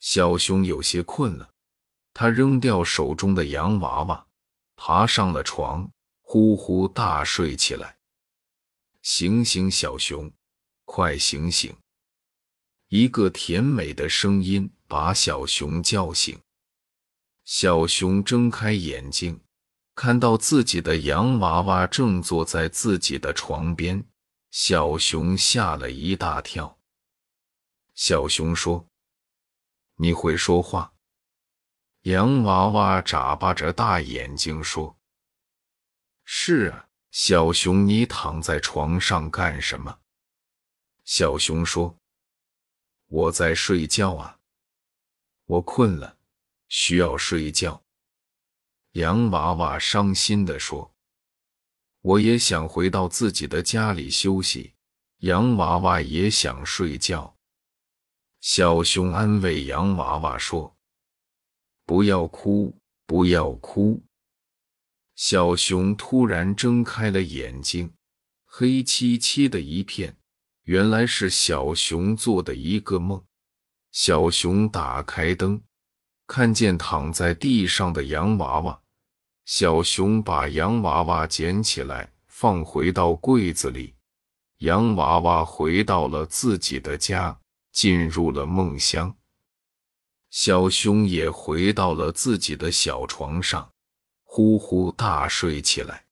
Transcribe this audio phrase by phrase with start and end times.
[0.00, 1.50] 小熊有些困了，
[2.14, 4.26] 他扔掉手中的洋娃娃，
[4.76, 5.90] 爬上了床，
[6.20, 7.98] 呼呼大睡起来。
[9.02, 10.30] 醒醒，小熊，
[10.84, 11.76] 快醒醒！
[12.88, 16.38] 一个甜美的声音把小熊叫醒。
[17.44, 19.40] 小熊睁开眼睛，
[19.94, 24.04] 看到自己的洋娃娃正坐在自己的床边，
[24.50, 26.78] 小熊吓了一大跳。
[27.94, 28.86] 小熊说。
[30.00, 30.92] 你会说话？
[32.02, 34.96] 洋娃娃眨巴着大眼睛说
[36.24, 39.98] ：“是啊，小熊，你躺在床上干什么？”
[41.04, 41.98] 小熊说
[43.08, 44.38] ：“我在睡觉啊，
[45.46, 46.16] 我困了，
[46.68, 47.82] 需要睡觉。”
[48.92, 50.94] 洋娃娃伤心地说
[52.02, 54.74] ：“我也想回到自己的家里休息。”
[55.22, 57.37] 洋娃娃也想睡觉。
[58.40, 60.76] 小熊安慰洋娃娃说
[61.84, 64.00] ：“不要哭，不要哭。”
[65.16, 67.92] 小熊突然睁开了眼睛，
[68.44, 70.16] 黑漆漆的一片，
[70.62, 73.24] 原来是小熊做的一个梦。
[73.90, 75.60] 小熊打开灯，
[76.28, 78.80] 看见躺在地上的洋娃娃。
[79.44, 83.96] 小熊把洋娃娃捡起来，放回到柜子里。
[84.58, 87.36] 洋娃娃回到了自己的家。
[87.72, 89.16] 进入了梦乡，
[90.30, 93.72] 小熊也回到了自己的小床上，
[94.24, 96.07] 呼呼大睡起来。